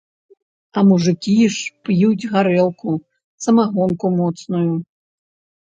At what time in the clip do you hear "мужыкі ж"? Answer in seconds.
0.87-1.69